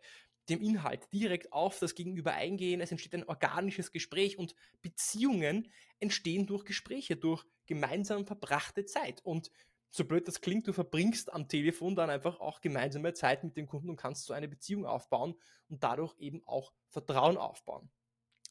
dem 0.50 0.62
Inhalt 0.62 1.12
direkt 1.12 1.52
auf 1.52 1.80
das 1.80 1.96
Gegenüber 1.96 2.34
eingehen. 2.34 2.82
Es 2.82 2.92
entsteht 2.92 3.14
ein 3.14 3.28
organisches 3.28 3.92
Gespräch 3.92 4.38
und 4.38 4.56
Beziehungen 4.82 5.72
entstehen 6.00 6.46
durch 6.46 6.66
Gespräche, 6.66 7.16
durch 7.16 7.46
gemeinsam 7.66 8.26
verbrachte 8.26 8.86
Zeit. 8.86 9.22
Und 9.24 9.52
so 9.90 10.06
blöd 10.06 10.28
das 10.28 10.42
klingt, 10.42 10.68
du 10.68 10.74
verbringst 10.74 11.34
am 11.34 11.48
Telefon 11.48 11.96
dann 11.96 12.10
einfach 12.10 12.40
auch 12.40 12.62
gemeinsame 12.62 13.14
Zeit 13.14 13.44
mit 13.44 13.58
dem 13.58 13.68
Kunden 13.68 13.90
und 13.90 13.96
kannst 13.98 14.26
so 14.26 14.34
eine 14.34 14.48
Beziehung 14.48 14.86
aufbauen 14.86 15.36
und 15.70 15.84
dadurch 15.84 16.16
eben 16.20 16.42
auch 16.46 16.74
Vertrauen 16.90 17.38
aufbauen. 17.38 17.90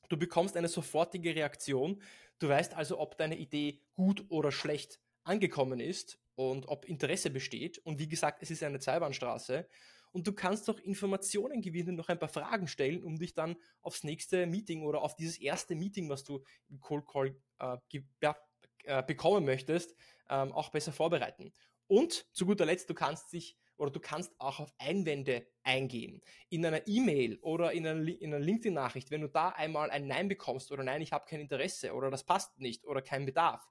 Du 0.08 0.16
bekommst 0.16 0.56
eine 0.56 0.68
sofortige 0.68 1.34
Reaktion. 1.34 2.00
Du 2.38 2.48
weißt 2.48 2.74
also, 2.74 2.98
ob 2.98 3.16
deine 3.18 3.36
Idee 3.36 3.80
gut 3.94 4.24
oder 4.28 4.52
schlecht 4.52 5.00
angekommen 5.24 5.80
ist 5.80 6.18
und 6.36 6.68
ob 6.68 6.84
Interesse 6.84 7.30
besteht. 7.30 7.78
Und 7.78 7.98
wie 7.98 8.08
gesagt, 8.08 8.42
es 8.42 8.50
ist 8.50 8.62
eine 8.62 8.78
Zweibahnstraße. 8.78 9.66
Und 10.16 10.26
du 10.26 10.32
kannst 10.32 10.66
doch 10.66 10.80
Informationen 10.80 11.60
gewinnen, 11.60 11.94
noch 11.94 12.08
ein 12.08 12.18
paar 12.18 12.30
Fragen 12.30 12.68
stellen, 12.68 13.04
um 13.04 13.18
dich 13.18 13.34
dann 13.34 13.54
aufs 13.82 14.02
nächste 14.02 14.46
Meeting 14.46 14.82
oder 14.82 15.02
auf 15.02 15.14
dieses 15.14 15.36
erste 15.36 15.74
Meeting, 15.74 16.08
was 16.08 16.24
du 16.24 16.42
im 16.70 16.80
Cold 16.80 17.06
Call 17.06 17.36
äh, 17.58 17.76
äh, 18.84 19.02
bekommen 19.02 19.44
möchtest, 19.44 19.94
ähm, 20.30 20.52
auch 20.52 20.70
besser 20.70 20.92
vorbereiten. 20.92 21.52
Und 21.86 22.26
zu 22.32 22.46
guter 22.46 22.64
Letzt, 22.64 22.88
du 22.88 22.94
kannst 22.94 23.30
dich 23.34 23.58
oder 23.76 23.90
du 23.90 24.00
kannst 24.00 24.32
auch 24.40 24.58
auf 24.58 24.72
Einwände 24.78 25.46
eingehen. 25.64 26.22
In 26.48 26.64
einer 26.64 26.88
E-Mail 26.88 27.38
oder 27.42 27.72
in 27.72 27.86
einer, 27.86 28.08
in 28.08 28.32
einer 28.32 28.42
LinkedIn-Nachricht, 28.42 29.10
wenn 29.10 29.20
du 29.20 29.28
da 29.28 29.50
einmal 29.50 29.90
ein 29.90 30.06
Nein 30.06 30.28
bekommst 30.28 30.72
oder 30.72 30.82
Nein, 30.82 31.02
ich 31.02 31.12
habe 31.12 31.26
kein 31.28 31.40
Interesse 31.40 31.92
oder 31.92 32.10
das 32.10 32.24
passt 32.24 32.58
nicht 32.58 32.86
oder 32.86 33.02
kein 33.02 33.26
Bedarf. 33.26 33.68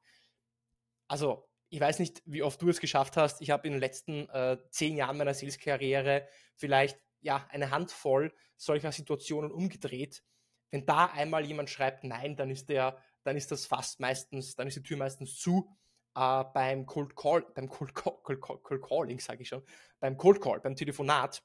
Also, 1.08 1.50
ich 1.70 1.80
weiß 1.80 2.00
nicht, 2.00 2.22
wie 2.26 2.44
oft 2.44 2.62
du 2.62 2.70
es 2.70 2.80
geschafft 2.80 3.18
hast. 3.18 3.42
Ich 3.42 3.50
habe 3.50 3.68
in 3.68 3.74
den 3.74 3.80
letzten 3.80 4.30
äh, 4.30 4.58
zehn 4.70 4.96
Jahren 4.96 5.18
meiner 5.18 5.34
Sales-Karriere 5.34 6.28
vielleicht 6.56 7.00
ja, 7.22 7.46
eine 7.50 7.72
Handvoll 7.72 8.34
solcher 8.58 8.92
Situationen 8.92 9.52
umgedreht. 9.52 10.24
Wenn 10.72 10.86
da 10.86 11.06
einmal 11.08 11.46
jemand 11.46 11.70
schreibt 11.70 12.04
Nein, 12.04 12.36
dann 12.36 12.50
ist 12.50 12.70
der, 12.70 12.98
dann 13.24 13.36
ist 13.36 13.52
das 13.52 13.66
fast 13.66 14.00
meistens, 14.00 14.56
dann 14.56 14.68
ist 14.68 14.78
die 14.78 14.84
Tür 14.84 14.98
meistens 14.98 15.38
zu 15.38 15.70
äh, 16.16 16.44
beim 16.54 16.86
Cold 16.86 17.16
Call, 17.16 17.46
beim 17.54 17.70
Cold, 17.70 17.94
Call, 17.94 18.18
Cold, 18.24 18.42
Call, 18.42 18.58
Cold 18.60 18.82
Calling, 18.82 19.20
sage 19.20 19.42
ich 19.42 19.50
schon, 19.50 19.64
beim 20.00 20.18
Cold 20.18 20.42
Call, 20.42 20.60
beim 20.60 20.76
Telefonat, 20.76 21.44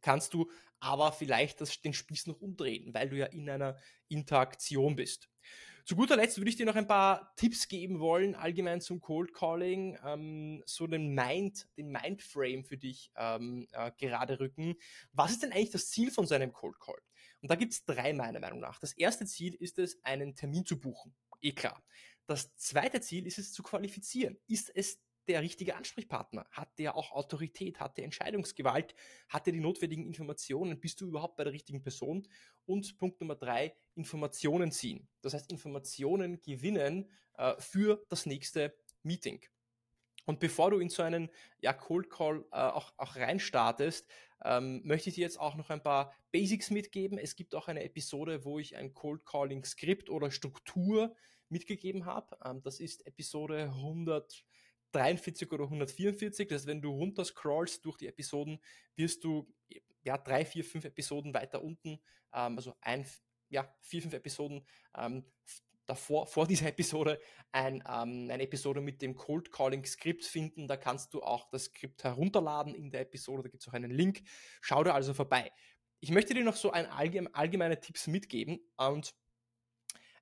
kannst 0.00 0.34
du 0.34 0.50
aber 0.80 1.12
vielleicht 1.12 1.60
das, 1.60 1.80
den 1.80 1.94
Spieß 1.94 2.26
noch 2.26 2.40
umdrehen, 2.40 2.92
weil 2.92 3.08
du 3.08 3.16
ja 3.16 3.26
in 3.26 3.48
einer 3.48 3.76
Interaktion 4.08 4.96
bist. 4.96 5.28
Zu 5.84 5.96
guter 5.96 6.16
Letzt 6.16 6.38
würde 6.38 6.48
ich 6.48 6.56
dir 6.56 6.66
noch 6.66 6.76
ein 6.76 6.86
paar 6.86 7.34
Tipps 7.36 7.66
geben 7.66 7.98
wollen, 7.98 8.34
allgemein 8.34 8.80
zum 8.80 9.00
Cold 9.00 9.34
Calling, 9.34 9.98
ähm, 10.04 10.62
so 10.64 10.86
den 10.86 11.14
Mind, 11.14 11.66
den 11.76 11.90
Mindframe 11.90 12.64
für 12.64 12.76
dich 12.76 13.10
ähm, 13.16 13.66
äh, 13.72 13.90
gerade 13.98 14.38
rücken. 14.38 14.76
Was 15.12 15.32
ist 15.32 15.42
denn 15.42 15.52
eigentlich 15.52 15.70
das 15.70 15.90
Ziel 15.90 16.10
von 16.10 16.26
so 16.26 16.34
einem 16.34 16.52
Cold 16.52 16.78
Call? 16.78 17.00
Und 17.40 17.50
da 17.50 17.56
gibt 17.56 17.72
es 17.72 17.84
drei 17.84 18.12
meiner 18.12 18.38
Meinung 18.38 18.60
nach. 18.60 18.78
Das 18.78 18.92
erste 18.92 19.26
Ziel 19.26 19.54
ist 19.54 19.78
es, 19.78 20.02
einen 20.04 20.36
Termin 20.36 20.64
zu 20.64 20.78
buchen. 20.78 21.14
Eh 21.40 21.52
klar. 21.52 21.82
Das 22.26 22.54
zweite 22.54 23.00
Ziel 23.00 23.26
ist 23.26 23.38
es 23.38 23.52
zu 23.52 23.64
qualifizieren. 23.64 24.38
Ist 24.46 24.70
es 24.74 25.00
der 25.28 25.42
richtige 25.42 25.76
Ansprechpartner? 25.76 26.46
Hat 26.50 26.78
der 26.78 26.96
auch 26.96 27.12
Autorität? 27.12 27.80
Hat 27.80 27.96
der 27.96 28.04
Entscheidungsgewalt? 28.04 28.94
Hat 29.28 29.46
der 29.46 29.52
die 29.52 29.60
notwendigen 29.60 30.04
Informationen? 30.04 30.80
Bist 30.80 31.00
du 31.00 31.06
überhaupt 31.06 31.36
bei 31.36 31.44
der 31.44 31.52
richtigen 31.52 31.82
Person? 31.82 32.26
Und 32.66 32.98
Punkt 32.98 33.20
Nummer 33.20 33.36
drei, 33.36 33.74
Informationen 33.94 34.72
ziehen. 34.72 35.08
Das 35.20 35.34
heißt, 35.34 35.50
Informationen 35.50 36.40
gewinnen 36.40 37.10
äh, 37.36 37.54
für 37.58 38.04
das 38.08 38.26
nächste 38.26 38.74
Meeting. 39.02 39.44
Und 40.24 40.38
bevor 40.38 40.70
du 40.70 40.78
in 40.78 40.88
so 40.88 41.02
einen 41.02 41.30
ja, 41.60 41.72
Cold 41.72 42.08
Call 42.08 42.44
äh, 42.52 42.56
auch, 42.56 42.92
auch 42.96 43.16
reinstartest, 43.16 44.08
ähm, 44.44 44.80
möchte 44.84 45.08
ich 45.08 45.16
dir 45.16 45.22
jetzt 45.22 45.40
auch 45.40 45.56
noch 45.56 45.70
ein 45.70 45.82
paar 45.82 46.12
Basics 46.30 46.70
mitgeben. 46.70 47.18
Es 47.18 47.36
gibt 47.36 47.54
auch 47.54 47.68
eine 47.68 47.82
Episode, 47.82 48.44
wo 48.44 48.58
ich 48.58 48.76
ein 48.76 48.94
Cold 48.94 49.24
Calling 49.24 49.64
Skript 49.64 50.10
oder 50.10 50.30
Struktur 50.30 51.14
mitgegeben 51.48 52.06
habe. 52.06 52.36
Ähm, 52.44 52.62
das 52.62 52.80
ist 52.80 53.06
Episode 53.06 53.72
143 54.92 55.50
oder 55.52 55.64
144. 55.64 56.48
Das 56.48 56.62
heißt, 56.62 56.66
wenn 56.66 56.82
du 56.82 56.90
runter 56.90 57.24
scrollst 57.24 57.84
durch 57.84 57.96
die 57.96 58.06
Episoden, 58.06 58.60
wirst 58.96 59.24
du 59.24 59.52
ja 60.04 60.18
drei, 60.18 60.44
vier, 60.44 60.64
fünf 60.64 60.84
Episoden 60.84 61.34
weiter 61.34 61.62
unten, 61.62 62.00
ähm, 62.32 62.56
also 62.56 62.74
ein, 62.80 63.06
ja, 63.48 63.74
vier, 63.80 64.02
fünf 64.02 64.14
Episoden 64.14 64.66
ähm, 64.96 65.24
davor, 65.86 66.26
vor 66.26 66.46
dieser 66.46 66.68
Episode, 66.68 67.20
ein, 67.52 67.76
ähm, 67.76 68.28
eine 68.30 68.42
Episode 68.42 68.80
mit 68.80 69.02
dem 69.02 69.14
Cold 69.14 69.50
Calling 69.50 69.84
Skript 69.84 70.24
finden. 70.24 70.66
Da 70.66 70.76
kannst 70.76 71.14
du 71.14 71.22
auch 71.22 71.48
das 71.50 71.64
Skript 71.64 72.04
herunterladen 72.04 72.74
in 72.74 72.90
der 72.90 73.00
Episode. 73.02 73.42
Da 73.44 73.48
gibt 73.48 73.62
es 73.62 73.68
auch 73.68 73.74
einen 73.74 73.90
Link. 73.90 74.22
Schau 74.60 74.82
da 74.84 74.94
also 74.94 75.14
vorbei. 75.14 75.50
Ich 76.00 76.10
möchte 76.10 76.34
dir 76.34 76.44
noch 76.44 76.56
so 76.56 76.72
ein 76.72 76.86
allgemeine 76.86 77.80
Tipps 77.80 78.08
mitgeben 78.08 78.58
und 78.76 79.14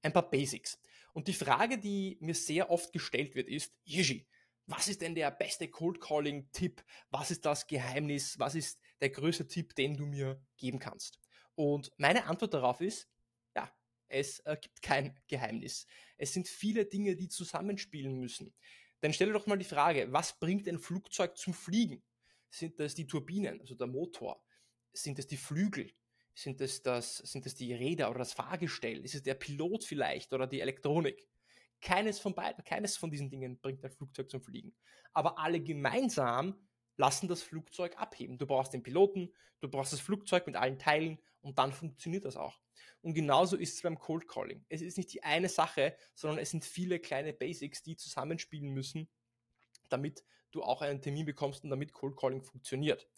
ein 0.02 0.12
paar 0.12 0.28
Basics. 0.28 0.78
Und 1.12 1.26
die 1.26 1.32
Frage, 1.32 1.78
die 1.78 2.18
mir 2.20 2.34
sehr 2.34 2.70
oft 2.70 2.92
gestellt 2.92 3.34
wird, 3.34 3.48
ist, 3.48 3.74
Yishi, 3.84 4.26
was 4.70 4.86
ist 4.86 5.00
denn 5.02 5.16
der 5.16 5.32
beste 5.32 5.68
Cold 5.68 6.00
Calling 6.00 6.48
Tipp? 6.52 6.84
Was 7.10 7.32
ist 7.32 7.44
das 7.44 7.66
Geheimnis? 7.66 8.38
Was 8.38 8.54
ist 8.54 8.80
der 9.00 9.10
größte 9.10 9.48
Tipp, 9.48 9.74
den 9.74 9.96
du 9.96 10.06
mir 10.06 10.40
geben 10.56 10.78
kannst? 10.78 11.18
Und 11.56 11.90
meine 11.96 12.26
Antwort 12.26 12.54
darauf 12.54 12.80
ist, 12.80 13.08
ja, 13.56 13.68
es 14.08 14.38
äh, 14.40 14.56
gibt 14.60 14.80
kein 14.80 15.18
Geheimnis. 15.26 15.86
Es 16.16 16.32
sind 16.32 16.46
viele 16.46 16.86
Dinge, 16.86 17.16
die 17.16 17.28
zusammenspielen 17.28 18.16
müssen. 18.18 18.54
Denn 19.02 19.12
stell 19.12 19.26
dir 19.28 19.32
doch 19.32 19.46
mal 19.46 19.58
die 19.58 19.64
Frage, 19.64 20.12
was 20.12 20.38
bringt 20.38 20.68
ein 20.68 20.78
Flugzeug 20.78 21.36
zum 21.36 21.52
Fliegen? 21.52 22.02
Sind 22.48 22.78
das 22.78 22.94
die 22.94 23.06
Turbinen, 23.06 23.60
also 23.60 23.74
der 23.74 23.88
Motor? 23.88 24.40
Sind 24.92 25.18
es 25.18 25.26
die 25.26 25.36
Flügel? 25.36 25.92
Sind 26.34 26.60
es, 26.60 26.82
das, 26.82 27.16
sind 27.18 27.44
es 27.44 27.56
die 27.56 27.74
Räder 27.74 28.08
oder 28.08 28.20
das 28.20 28.34
Fahrgestell? 28.34 29.04
Ist 29.04 29.16
es 29.16 29.22
der 29.24 29.34
Pilot 29.34 29.84
vielleicht 29.84 30.32
oder 30.32 30.46
die 30.46 30.60
Elektronik? 30.60 31.26
Keines 31.80 32.18
von 32.18 32.34
beiden, 32.34 32.64
keines 32.64 32.96
von 32.96 33.10
diesen 33.10 33.30
Dingen 33.30 33.58
bringt 33.60 33.84
ein 33.84 33.90
Flugzeug 33.90 34.30
zum 34.30 34.42
Fliegen. 34.42 34.74
Aber 35.12 35.38
alle 35.38 35.60
gemeinsam 35.60 36.54
lassen 36.96 37.28
das 37.28 37.42
Flugzeug 37.42 37.96
abheben. 37.98 38.38
Du 38.38 38.46
brauchst 38.46 38.72
den 38.72 38.82
Piloten, 38.82 39.32
du 39.60 39.68
brauchst 39.68 39.92
das 39.92 40.00
Flugzeug 40.00 40.46
mit 40.46 40.56
allen 40.56 40.78
Teilen 40.78 41.18
und 41.40 41.58
dann 41.58 41.72
funktioniert 41.72 42.24
das 42.24 42.36
auch. 42.36 42.60
Und 43.02 43.14
genauso 43.14 43.56
ist 43.56 43.74
es 43.74 43.82
beim 43.82 43.98
Cold 43.98 44.28
Calling. 44.28 44.64
Es 44.68 44.82
ist 44.82 44.98
nicht 44.98 45.12
die 45.12 45.22
eine 45.22 45.48
Sache, 45.48 45.96
sondern 46.14 46.38
es 46.38 46.50
sind 46.50 46.64
viele 46.64 46.98
kleine 46.98 47.32
Basics, 47.32 47.82
die 47.82 47.96
zusammenspielen 47.96 48.70
müssen, 48.72 49.08
damit 49.88 50.24
du 50.50 50.62
auch 50.62 50.82
einen 50.82 51.00
Termin 51.00 51.24
bekommst 51.24 51.64
und 51.64 51.70
damit 51.70 51.92
Cold 51.92 52.16
Calling 52.16 52.42
funktioniert. 52.42 53.08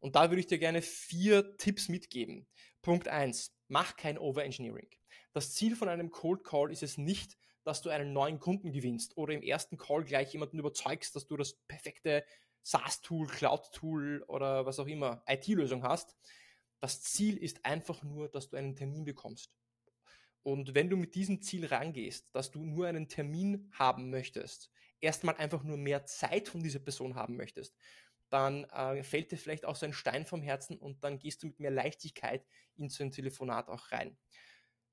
Und 0.00 0.16
da 0.16 0.30
würde 0.30 0.40
ich 0.40 0.46
dir 0.46 0.58
gerne 0.58 0.82
vier 0.82 1.56
Tipps 1.56 1.88
mitgeben. 1.88 2.46
Punkt 2.82 3.08
eins: 3.08 3.54
Mach 3.68 3.96
kein 3.96 4.18
Overengineering. 4.18 4.90
Das 5.32 5.54
Ziel 5.54 5.76
von 5.76 5.88
einem 5.88 6.10
Cold 6.10 6.44
Call 6.44 6.70
ist 6.70 6.82
es 6.82 6.98
nicht, 6.98 7.38
dass 7.64 7.82
du 7.82 7.90
einen 7.90 8.12
neuen 8.12 8.38
Kunden 8.38 8.72
gewinnst 8.72 9.16
oder 9.16 9.34
im 9.34 9.42
ersten 9.42 9.76
Call 9.76 10.04
gleich 10.04 10.32
jemanden 10.32 10.58
überzeugst, 10.58 11.14
dass 11.14 11.26
du 11.26 11.36
das 11.36 11.54
perfekte 11.68 12.24
SaaS-Tool, 12.62 13.26
Cloud-Tool 13.26 14.24
oder 14.28 14.66
was 14.66 14.78
auch 14.78 14.86
immer, 14.86 15.22
IT-Lösung 15.26 15.82
hast. 15.82 16.16
Das 16.80 17.02
Ziel 17.02 17.36
ist 17.36 17.64
einfach 17.64 18.02
nur, 18.02 18.28
dass 18.28 18.48
du 18.48 18.56
einen 18.56 18.76
Termin 18.76 19.04
bekommst. 19.04 19.52
Und 20.42 20.74
wenn 20.74 20.88
du 20.88 20.96
mit 20.96 21.14
diesem 21.14 21.42
Ziel 21.42 21.66
rangehst, 21.66 22.34
dass 22.34 22.50
du 22.50 22.64
nur 22.64 22.86
einen 22.86 23.08
Termin 23.08 23.70
haben 23.72 24.10
möchtest, 24.10 24.70
erstmal 25.00 25.36
einfach 25.36 25.62
nur 25.62 25.76
mehr 25.76 26.06
Zeit 26.06 26.48
von 26.48 26.62
dieser 26.62 26.78
Person 26.78 27.14
haben 27.14 27.36
möchtest, 27.36 27.76
dann 28.30 28.64
äh, 28.64 29.02
fällt 29.02 29.32
dir 29.32 29.36
vielleicht 29.36 29.66
auch 29.66 29.76
so 29.76 29.84
ein 29.84 29.92
Stein 29.92 30.24
vom 30.24 30.40
Herzen 30.40 30.78
und 30.78 31.04
dann 31.04 31.18
gehst 31.18 31.42
du 31.42 31.48
mit 31.48 31.60
mehr 31.60 31.70
Leichtigkeit 31.70 32.46
in 32.76 32.88
so 32.88 33.02
ein 33.02 33.10
Telefonat 33.10 33.68
auch 33.68 33.90
rein. 33.92 34.16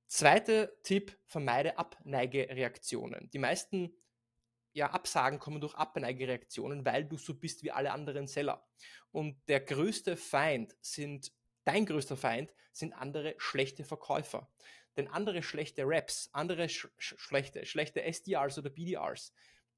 Zweiter 0.07 0.71
Tipp, 0.83 1.17
vermeide 1.25 1.77
Abneigereaktionen. 1.77 3.29
Die 3.31 3.39
meisten 3.39 3.93
ja, 4.71 4.91
Absagen 4.91 5.39
kommen 5.39 5.59
durch 5.59 5.73
Abneigereaktionen, 5.73 6.85
weil 6.85 7.05
du 7.05 7.17
so 7.17 7.33
bist 7.33 7.63
wie 7.63 7.71
alle 7.71 7.91
anderen 7.91 8.27
Seller. 8.27 8.65
Und 9.11 9.37
der 9.47 9.59
größte 9.59 10.15
Feind 10.15 10.75
sind, 10.81 11.33
dein 11.65 11.85
größter 11.85 12.15
Feind 12.15 12.53
sind 12.71 12.93
andere 12.93 13.35
schlechte 13.37 13.83
Verkäufer. 13.83 14.49
Denn 14.95 15.07
andere 15.07 15.43
schlechte 15.43 15.83
Raps, 15.85 16.29
andere 16.31 16.69
sch 16.69 16.87
schlechte, 16.97 17.65
schlechte 17.65 18.03
SDRs 18.03 18.57
oder 18.57 18.69
BDRs, 18.69 19.33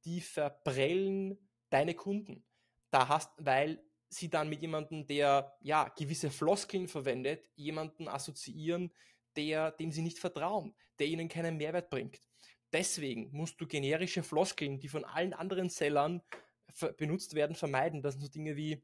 die 0.06 0.22
verprellen 0.22 1.38
deine 1.70 1.96
Kunden 1.96 2.44
da 2.92 3.08
hast, 3.08 3.32
weil 3.38 3.82
sie 4.10 4.30
dann 4.30 4.50
mit 4.50 4.62
jemandem, 4.62 5.06
der 5.06 5.56
ja 5.62 5.90
gewisse 5.90 6.30
Floskeln 6.30 6.88
verwendet, 6.88 7.48
jemanden 7.56 8.08
assoziieren, 8.08 8.92
der, 9.36 9.72
dem 9.72 9.92
sie 9.92 10.02
nicht 10.02 10.20
vertrauen, 10.20 10.76
der 11.00 11.08
ihnen 11.08 11.30
keinen 11.30 11.58
Mehrwert 11.58 11.90
bringt. 11.90 12.20
Deswegen 12.72 13.30
musst 13.32 13.60
du 13.60 13.68
generische 13.68 14.24
Floskeln, 14.24 14.80
die 14.80 14.90
von 14.90 15.06
allen 15.06 15.34
anderen 15.34 15.70
Sellern 15.70 16.22
benutzt 16.98 17.34
werden, 17.34 17.56
vermeiden. 17.56 18.02
Das 18.02 18.14
sind 18.14 18.22
so 18.22 18.30
Dinge 18.30 18.56
wie 18.56 18.84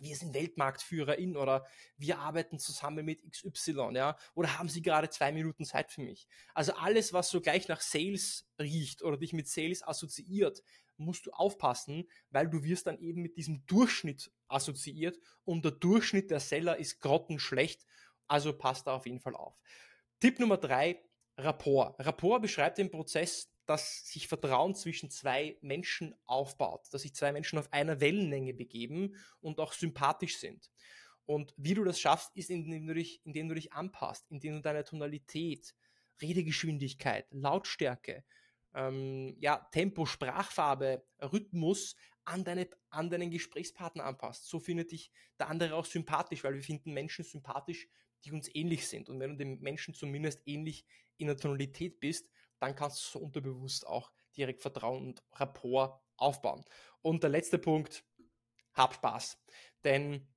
wir 0.00 0.16
sind 0.16 0.34
Weltmarktführer 0.34 1.18
in 1.18 1.36
oder 1.36 1.66
wir 1.96 2.18
arbeiten 2.18 2.58
zusammen 2.58 3.04
mit 3.04 3.22
XY, 3.30 3.90
ja, 3.94 4.16
oder 4.34 4.58
haben 4.58 4.68
Sie 4.68 4.82
gerade 4.82 5.10
zwei 5.10 5.32
Minuten 5.32 5.64
Zeit 5.64 5.90
für 5.90 6.02
mich? 6.02 6.26
Also 6.54 6.72
alles, 6.72 7.12
was 7.12 7.30
so 7.30 7.40
gleich 7.40 7.68
nach 7.68 7.80
Sales 7.80 8.48
riecht 8.58 9.02
oder 9.02 9.16
dich 9.16 9.32
mit 9.32 9.48
Sales 9.48 9.86
assoziiert, 9.86 10.62
musst 10.96 11.26
du 11.26 11.30
aufpassen, 11.32 12.08
weil 12.30 12.48
du 12.48 12.62
wirst 12.62 12.86
dann 12.86 12.98
eben 12.98 13.22
mit 13.22 13.36
diesem 13.36 13.64
Durchschnitt 13.66 14.30
assoziiert 14.48 15.18
und 15.44 15.64
der 15.64 15.72
Durchschnitt 15.72 16.30
der 16.30 16.40
Seller 16.40 16.76
ist 16.76 17.00
grottenschlecht, 17.00 17.86
also 18.30 18.56
passt 18.56 18.86
da 18.86 18.94
auf 18.94 19.06
jeden 19.06 19.20
Fall 19.20 19.34
auf. 19.34 19.58
Tipp 20.20 20.38
Nummer 20.38 20.56
drei, 20.56 21.02
Rapport. 21.36 21.98
Rapport 21.98 22.42
beschreibt 22.42 22.78
den 22.78 22.90
Prozess, 22.90 23.50
dass 23.66 24.06
sich 24.06 24.28
Vertrauen 24.28 24.74
zwischen 24.74 25.10
zwei 25.10 25.56
Menschen 25.60 26.14
aufbaut, 26.26 26.86
dass 26.92 27.02
sich 27.02 27.14
zwei 27.14 27.32
Menschen 27.32 27.58
auf 27.58 27.72
einer 27.72 28.00
Wellenlänge 28.00 28.54
begeben 28.54 29.16
und 29.40 29.58
auch 29.58 29.72
sympathisch 29.72 30.38
sind. 30.38 30.70
Und 31.24 31.54
wie 31.56 31.74
du 31.74 31.84
das 31.84 32.00
schaffst, 32.00 32.36
ist, 32.36 32.50
indem 32.50 32.86
du 32.86 32.94
dich, 32.94 33.24
indem 33.24 33.48
du 33.48 33.54
dich 33.54 33.72
anpasst, 33.72 34.30
indem 34.30 34.54
du 34.54 34.60
deine 34.60 34.84
Tonalität, 34.84 35.74
Redegeschwindigkeit, 36.20 37.26
Lautstärke, 37.30 38.24
ähm, 38.74 39.36
ja, 39.40 39.68
Tempo, 39.72 40.06
Sprachfarbe, 40.06 41.04
Rhythmus 41.20 41.96
an, 42.24 42.44
deine, 42.44 42.68
an 42.90 43.10
deinen 43.10 43.30
Gesprächspartner 43.30 44.04
anpasst. 44.04 44.48
So 44.48 44.60
findet 44.60 44.92
dich 44.92 45.12
der 45.38 45.48
andere 45.48 45.74
auch 45.74 45.86
sympathisch, 45.86 46.44
weil 46.44 46.54
wir 46.54 46.62
finden 46.62 46.92
Menschen 46.92 47.24
sympathisch, 47.24 47.88
die 48.24 48.32
uns 48.32 48.54
ähnlich 48.54 48.86
sind. 48.88 49.08
Und 49.08 49.20
wenn 49.20 49.30
du 49.30 49.36
dem 49.36 49.60
Menschen 49.60 49.94
zumindest 49.94 50.42
ähnlich 50.46 50.84
in 51.16 51.26
der 51.26 51.36
Tonalität 51.36 52.00
bist, 52.00 52.30
dann 52.58 52.74
kannst 52.74 52.98
du 53.02 53.18
so 53.18 53.24
unterbewusst 53.24 53.86
auch 53.86 54.10
direkt 54.36 54.62
Vertrauen 54.62 55.08
und 55.08 55.22
Rapport 55.32 56.00
aufbauen. 56.16 56.64
Und 57.02 57.22
der 57.22 57.30
letzte 57.30 57.58
Punkt, 57.58 58.04
hab 58.74 58.94
Spaß. 58.94 59.38
Denn 59.84 60.28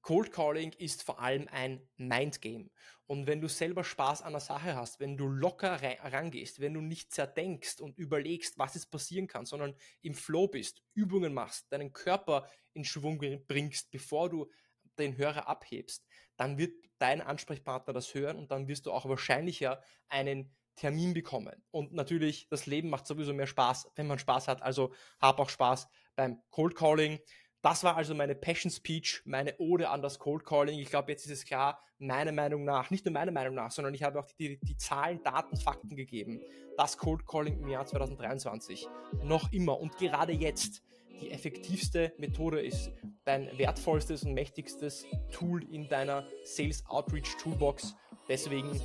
Cold 0.00 0.32
Calling 0.32 0.72
ist 0.72 1.02
vor 1.02 1.20
allem 1.20 1.48
ein 1.48 1.86
Mindgame. 1.96 2.70
Und 3.06 3.26
wenn 3.26 3.40
du 3.40 3.48
selber 3.48 3.84
Spaß 3.84 4.22
an 4.22 4.32
der 4.32 4.40
Sache 4.40 4.74
hast, 4.74 5.00
wenn 5.00 5.16
du 5.16 5.28
locker 5.28 5.82
rangehst, 5.82 6.60
wenn 6.60 6.74
du 6.74 6.80
nicht 6.80 7.12
zerdenkst 7.12 7.80
und 7.80 7.98
überlegst, 7.98 8.58
was 8.58 8.74
jetzt 8.74 8.90
passieren 8.90 9.26
kann, 9.26 9.46
sondern 9.46 9.74
im 10.02 10.14
Flow 10.14 10.48
bist, 10.48 10.82
Übungen 10.94 11.34
machst, 11.34 11.70
deinen 11.72 11.92
Körper 11.92 12.48
in 12.72 12.84
Schwung 12.84 13.18
bringst, 13.46 13.90
bevor 13.90 14.28
du 14.30 14.50
den 14.98 15.16
Hörer 15.16 15.46
abhebst, 15.46 16.06
dann 16.38 16.56
wird 16.56 16.72
dein 16.98 17.20
Ansprechpartner 17.20 17.92
das 17.92 18.14
hören 18.14 18.38
und 18.38 18.50
dann 18.50 18.66
wirst 18.68 18.86
du 18.86 18.92
auch 18.92 19.08
wahrscheinlicher 19.08 19.82
einen 20.08 20.54
Termin 20.76 21.12
bekommen. 21.12 21.62
Und 21.70 21.92
natürlich, 21.92 22.48
das 22.48 22.66
Leben 22.66 22.88
macht 22.88 23.06
sowieso 23.06 23.34
mehr 23.34 23.46
Spaß, 23.46 23.90
wenn 23.96 24.06
man 24.06 24.18
Spaß 24.18 24.48
hat. 24.48 24.62
Also 24.62 24.92
hab 25.20 25.40
auch 25.40 25.50
Spaß 25.50 25.88
beim 26.16 26.40
Cold 26.50 26.74
Calling. 26.74 27.18
Das 27.60 27.82
war 27.82 27.96
also 27.96 28.14
meine 28.14 28.36
Passion 28.36 28.70
Speech, 28.70 29.22
meine 29.24 29.56
Ode 29.58 29.90
an 29.90 30.00
das 30.00 30.20
Cold 30.20 30.44
Calling. 30.44 30.78
Ich 30.78 30.90
glaube, 30.90 31.10
jetzt 31.10 31.26
ist 31.26 31.32
es 31.32 31.44
klar, 31.44 31.82
meiner 31.98 32.30
Meinung 32.30 32.64
nach, 32.64 32.90
nicht 32.90 33.04
nur 33.04 33.12
meiner 33.12 33.32
Meinung 33.32 33.54
nach, 33.54 33.72
sondern 33.72 33.92
ich 33.94 34.04
habe 34.04 34.20
auch 34.20 34.30
die, 34.38 34.60
die 34.60 34.76
Zahlen, 34.76 35.20
Daten, 35.24 35.56
Fakten 35.56 35.96
gegeben. 35.96 36.40
Das 36.76 36.96
Cold 36.96 37.26
Calling 37.26 37.60
im 37.60 37.68
Jahr 37.68 37.84
2023 37.84 38.86
noch 39.24 39.52
immer 39.52 39.80
und 39.80 39.96
gerade 39.98 40.32
jetzt 40.32 40.84
die 41.20 41.30
effektivste 41.30 42.12
Methode 42.18 42.60
ist, 42.60 42.90
dein 43.24 43.48
wertvollstes 43.58 44.24
und 44.24 44.34
mächtigstes 44.34 45.04
Tool 45.30 45.62
in 45.72 45.88
deiner 45.88 46.26
Sales 46.44 46.84
Outreach 46.86 47.36
Toolbox. 47.42 47.94
Deswegen 48.28 48.80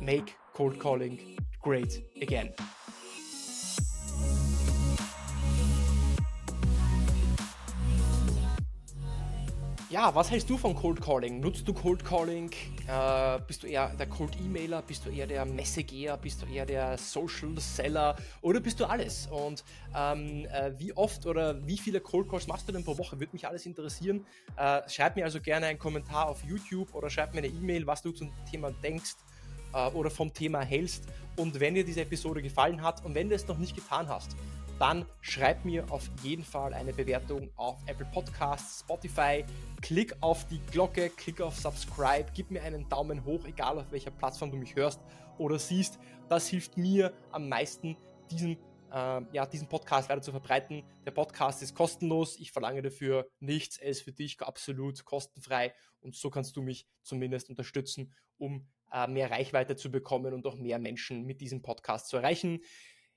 make 0.00 0.32
cold 0.52 0.78
calling 0.78 1.18
great 1.62 2.02
again. 2.20 2.52
Ja, 9.90 10.12
was 10.12 10.28
hältst 10.28 10.50
du 10.50 10.56
von 10.56 10.74
Cold 10.74 11.00
Calling? 11.00 11.38
Nutzt 11.38 11.68
du 11.68 11.72
Cold 11.72 12.04
Calling? 12.04 12.50
Äh, 12.86 13.40
bist 13.46 13.62
du 13.62 13.66
eher 13.66 13.88
der 13.96 14.06
Cold 14.06 14.36
Emailer? 14.36 14.82
Bist 14.82 15.06
du 15.06 15.10
eher 15.10 15.26
der 15.26 15.44
Messegeher? 15.46 16.16
Bist 16.18 16.42
du 16.42 16.46
eher 16.46 16.66
der 16.66 16.98
Social 16.98 17.58
Seller? 17.58 18.16
Oder 18.42 18.60
bist 18.60 18.78
du 18.78 18.84
alles? 18.84 19.26
Und 19.28 19.64
ähm, 19.96 20.46
äh, 20.52 20.72
wie 20.78 20.92
oft 20.92 21.24
oder 21.24 21.66
wie 21.66 21.78
viele 21.78 22.00
Cold 22.00 22.28
Calls 22.28 22.46
machst 22.46 22.68
du 22.68 22.72
denn 22.72 22.84
pro 22.84 22.98
Woche? 22.98 23.18
Würde 23.18 23.32
mich 23.32 23.46
alles 23.46 23.64
interessieren. 23.64 24.26
Äh, 24.56 24.82
schreib 24.88 25.16
mir 25.16 25.24
also 25.24 25.40
gerne 25.40 25.66
einen 25.66 25.78
Kommentar 25.78 26.28
auf 26.28 26.44
YouTube 26.44 26.94
oder 26.94 27.08
schreib 27.08 27.32
mir 27.32 27.38
eine 27.38 27.48
E-Mail, 27.48 27.86
was 27.86 28.02
du 28.02 28.12
zum 28.12 28.30
Thema 28.50 28.70
denkst 28.70 29.16
äh, 29.72 29.88
oder 29.88 30.10
vom 30.10 30.32
Thema 30.34 30.60
hältst. 30.60 31.04
Und 31.36 31.58
wenn 31.60 31.74
dir 31.74 31.84
diese 31.84 32.02
Episode 32.02 32.42
gefallen 32.42 32.82
hat 32.82 33.02
und 33.04 33.14
wenn 33.14 33.30
du 33.30 33.34
es 33.34 33.48
noch 33.48 33.58
nicht 33.58 33.74
getan 33.74 34.08
hast, 34.08 34.36
dann 34.78 35.06
schreib 35.20 35.64
mir 35.64 35.90
auf 35.90 36.10
jeden 36.22 36.44
Fall 36.44 36.74
eine 36.74 36.92
Bewertung 36.92 37.50
auf 37.56 37.78
Apple 37.86 38.06
Podcasts, 38.12 38.80
Spotify. 38.80 39.44
Klick 39.82 40.14
auf 40.20 40.46
die 40.48 40.58
Glocke, 40.72 41.10
klick 41.10 41.40
auf 41.40 41.56
Subscribe, 41.56 42.26
gib 42.34 42.50
mir 42.50 42.62
einen 42.62 42.88
Daumen 42.88 43.24
hoch, 43.24 43.46
egal 43.46 43.78
auf 43.78 43.90
welcher 43.92 44.10
Plattform 44.10 44.50
du 44.50 44.56
mich 44.56 44.74
hörst 44.74 45.00
oder 45.38 45.58
siehst. 45.58 45.98
Das 46.28 46.48
hilft 46.48 46.76
mir 46.76 47.12
am 47.30 47.48
meisten, 47.48 47.96
diesen, 48.30 48.56
äh, 48.90 49.20
ja, 49.32 49.46
diesen 49.46 49.68
Podcast 49.68 50.08
weiter 50.08 50.22
zu 50.22 50.32
verbreiten. 50.32 50.82
Der 51.06 51.12
Podcast 51.12 51.62
ist 51.62 51.74
kostenlos, 51.74 52.38
ich 52.40 52.50
verlange 52.50 52.82
dafür 52.82 53.28
nichts, 53.40 53.76
er 53.76 53.90
ist 53.90 54.02
für 54.02 54.12
dich 54.12 54.40
absolut 54.40 55.04
kostenfrei 55.04 55.72
und 56.00 56.16
so 56.16 56.30
kannst 56.30 56.56
du 56.56 56.62
mich 56.62 56.86
zumindest 57.02 57.48
unterstützen, 57.48 58.12
um 58.38 58.66
äh, 58.92 59.06
mehr 59.06 59.30
Reichweite 59.30 59.76
zu 59.76 59.90
bekommen 59.90 60.34
und 60.34 60.46
auch 60.46 60.56
mehr 60.56 60.78
Menschen 60.78 61.24
mit 61.24 61.40
diesem 61.40 61.62
Podcast 61.62 62.08
zu 62.08 62.16
erreichen. 62.16 62.60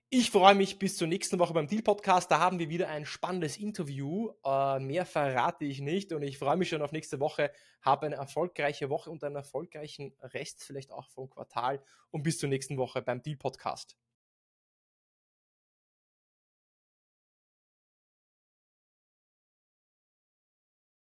Ich 0.10 0.32
freue 0.32 0.56
mich 0.56 0.80
bis 0.80 0.96
zur 0.96 1.10
nächsten 1.10 1.38
Woche 1.38 1.54
beim 1.54 1.67
Deal 1.67 1.82
Podcast. 1.82 2.32
Da 2.32 2.39
haben 2.39 2.60
wir 2.60 2.70
wieder 2.70 2.88
ein 2.88 3.06
spannendes 3.06 3.58
Interview. 3.58 4.32
Äh, 4.46 4.80
mehr 4.80 5.06
verrate 5.06 5.65
ich 5.65 5.82
nicht 5.82 6.13
und 6.13 6.24
ich 6.24 6.38
freue 6.38 6.56
mich 6.56 6.70
schon 6.70 6.82
auf 6.82 6.93
nächste 6.93 7.20
Woche. 7.20 7.52
Habe 7.82 8.06
eine 8.06 8.15
erfolgreiche 8.15 8.89
Woche 8.89 9.10
und 9.10 9.22
einen 9.26 9.36
erfolgreichen 9.36 10.13
Rest, 10.22 10.63
vielleicht 10.63 10.93
auch 10.93 11.10
vom 11.10 11.30
Quartal. 11.30 11.84
Und 12.10 12.24
bis 12.24 12.38
zur 12.38 12.48
nächsten 12.48 12.78
Woche 12.78 13.02
beim 13.02 13.22
Deal 13.22 13.36
Podcast. 13.36 13.98